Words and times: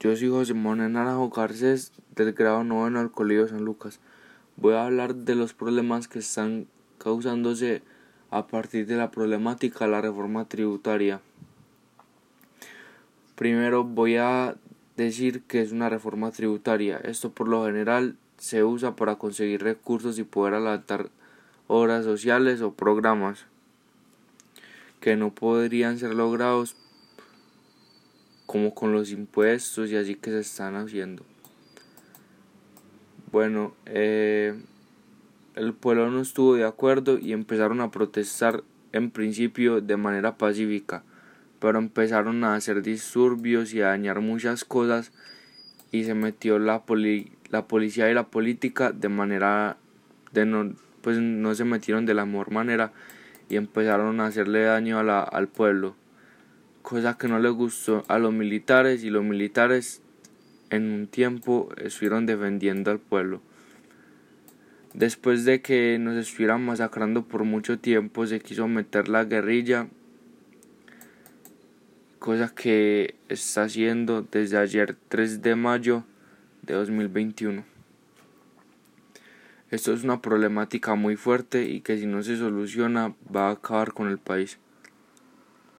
Yo 0.00 0.14
soy 0.14 0.28
José 0.28 0.52
Manuel 0.52 0.92
Naranjo 0.92 1.30
Garcés 1.30 1.92
del 2.14 2.34
grado 2.34 2.64
noveno 2.64 2.98
del 2.98 3.10
Colegio 3.10 3.48
San 3.48 3.64
Lucas. 3.64 3.98
Voy 4.56 4.74
a 4.74 4.84
hablar 4.84 5.14
de 5.14 5.34
los 5.34 5.54
problemas 5.54 6.06
que 6.06 6.18
están 6.18 6.66
causándose 6.98 7.82
a 8.30 8.46
partir 8.46 8.86
de 8.86 8.96
la 8.96 9.10
problemática 9.10 9.86
de 9.86 9.90
la 9.92 10.02
reforma 10.02 10.46
tributaria. 10.46 11.20
Primero 13.36 13.84
voy 13.84 14.16
a 14.16 14.56
decir 14.96 15.42
que 15.44 15.62
es 15.62 15.72
una 15.72 15.88
reforma 15.88 16.30
tributaria. 16.30 16.98
Esto 16.98 17.30
por 17.30 17.48
lo 17.48 17.64
general 17.64 18.16
se 18.36 18.64
usa 18.64 18.96
para 18.96 19.16
conseguir 19.16 19.62
recursos 19.62 20.18
y 20.18 20.24
poder 20.24 20.54
adelantar 20.54 21.08
obras 21.68 22.04
sociales 22.04 22.60
o 22.60 22.74
programas 22.74 23.46
que 25.00 25.16
no 25.16 25.34
podrían 25.34 25.98
ser 25.98 26.14
logrados 26.14 26.76
como 28.46 28.74
con 28.74 28.92
los 28.92 29.10
impuestos 29.10 29.90
y 29.90 29.96
así 29.96 30.14
que 30.14 30.30
se 30.30 30.40
están 30.40 30.76
haciendo. 30.76 31.24
Bueno, 33.32 33.74
eh, 33.86 34.54
el 35.56 35.72
pueblo 35.72 36.10
no 36.10 36.20
estuvo 36.20 36.54
de 36.54 36.64
acuerdo 36.64 37.18
y 37.18 37.32
empezaron 37.32 37.80
a 37.80 37.90
protestar 37.90 38.62
en 38.92 39.10
principio 39.10 39.80
de 39.80 39.96
manera 39.96 40.36
pacífica, 40.36 41.02
pero 41.58 41.78
empezaron 41.78 42.44
a 42.44 42.54
hacer 42.54 42.82
disturbios 42.82 43.74
y 43.74 43.80
a 43.80 43.88
dañar 43.88 44.20
muchas 44.20 44.64
cosas 44.64 45.10
y 45.90 46.04
se 46.04 46.14
metió 46.14 46.58
la, 46.58 46.84
la 47.50 47.66
policía 47.66 48.10
y 48.10 48.14
la 48.14 48.26
política 48.28 48.92
de 48.92 49.08
manera 49.08 49.76
de 50.32 50.46
no 50.46 50.72
pues 51.02 51.18
no 51.18 51.54
se 51.54 51.64
metieron 51.64 52.06
de 52.06 52.14
la 52.14 52.24
mejor 52.24 52.50
manera 52.50 52.92
y 53.48 53.56
empezaron 53.56 54.20
a 54.20 54.26
hacerle 54.26 54.62
daño 54.62 54.98
a 54.98 55.02
la, 55.02 55.20
al 55.20 55.48
pueblo 55.48 55.94
cosa 56.84 57.16
que 57.16 57.28
no 57.28 57.38
le 57.38 57.48
gustó 57.48 58.04
a 58.08 58.18
los 58.18 58.34
militares 58.34 59.04
y 59.04 59.10
los 59.10 59.24
militares 59.24 60.02
en 60.68 60.92
un 60.92 61.06
tiempo 61.06 61.70
estuvieron 61.78 62.26
defendiendo 62.26 62.90
al 62.90 62.98
pueblo. 62.98 63.40
Después 64.92 65.46
de 65.46 65.62
que 65.62 65.98
nos 65.98 66.14
estuvieran 66.14 66.62
masacrando 66.62 67.26
por 67.26 67.44
mucho 67.44 67.78
tiempo, 67.78 68.26
se 68.26 68.38
quiso 68.40 68.68
meter 68.68 69.08
la 69.08 69.24
guerrilla, 69.24 69.88
cosa 72.18 72.54
que 72.54 73.14
está 73.30 73.62
haciendo 73.62 74.20
desde 74.20 74.58
ayer 74.58 74.94
3 75.08 75.40
de 75.40 75.56
mayo 75.56 76.04
de 76.60 76.74
2021. 76.74 77.64
Esto 79.70 79.94
es 79.94 80.04
una 80.04 80.20
problemática 80.20 80.94
muy 80.96 81.16
fuerte 81.16 81.64
y 81.64 81.80
que 81.80 81.96
si 81.96 82.04
no 82.04 82.22
se 82.22 82.36
soluciona 82.36 83.14
va 83.34 83.48
a 83.48 83.52
acabar 83.52 83.94
con 83.94 84.08
el 84.08 84.18
país. 84.18 84.58